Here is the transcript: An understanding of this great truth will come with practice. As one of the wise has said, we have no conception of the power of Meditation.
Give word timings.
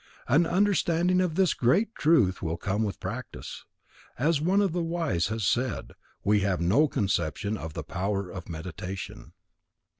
An 0.27 0.47
understanding 0.47 1.21
of 1.21 1.35
this 1.35 1.53
great 1.53 1.93
truth 1.93 2.41
will 2.41 2.57
come 2.57 2.81
with 2.81 2.99
practice. 2.99 3.65
As 4.17 4.41
one 4.41 4.59
of 4.59 4.71
the 4.71 4.81
wise 4.81 5.27
has 5.27 5.43
said, 5.45 5.91
we 6.23 6.39
have 6.39 6.59
no 6.59 6.87
conception 6.87 7.55
of 7.55 7.73
the 7.75 7.83
power 7.83 8.27
of 8.27 8.49
Meditation. 8.49 9.33